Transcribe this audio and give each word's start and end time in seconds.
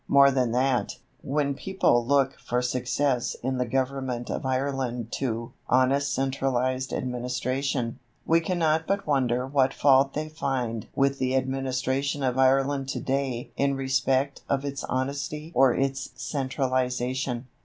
More 0.07 0.31
than 0.31 0.51
that, 0.53 0.93
when 1.21 1.53
people 1.53 2.03
look 2.03 2.33
for 2.39 2.59
success 2.63 3.35
in 3.43 3.59
the 3.59 3.67
government 3.67 4.31
of 4.31 4.47
Ireland 4.47 5.11
to 5.19 5.53
"honest 5.69 6.11
centralized 6.11 6.91
administration," 6.91 7.99
we 8.25 8.39
cannot 8.39 8.87
but 8.87 9.05
wonder 9.05 9.45
what 9.45 9.75
fault 9.75 10.15
they 10.15 10.27
find 10.27 10.87
with 10.95 11.19
the 11.19 11.35
administration 11.35 12.23
of 12.23 12.39
Ireland 12.39 12.89
to 12.89 12.99
day 12.99 13.51
in 13.55 13.75
respect 13.75 14.41
of 14.49 14.65
its 14.65 14.83
honesty 14.85 15.51
or 15.53 15.75
its 15.75 16.09
centralization. 16.15 17.45